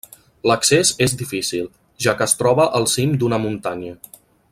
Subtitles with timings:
[0.51, 1.67] L'accés és difícil,
[2.05, 3.93] ja que es troba al cim d'una muntanya.